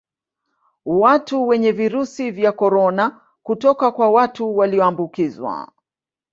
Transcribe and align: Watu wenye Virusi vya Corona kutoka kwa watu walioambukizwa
Watu 0.85 1.47
wenye 1.47 1.71
Virusi 1.71 2.31
vya 2.31 2.51
Corona 2.51 3.21
kutoka 3.43 3.91
kwa 3.91 4.09
watu 4.11 4.57
walioambukizwa 4.57 5.71